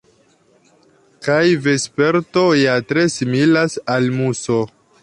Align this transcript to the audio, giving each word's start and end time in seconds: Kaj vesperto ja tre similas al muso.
Kaj 1.27 1.43
vesperto 1.67 2.47
ja 2.63 2.81
tre 2.93 3.07
similas 3.19 3.79
al 3.99 4.15
muso. 4.21 4.61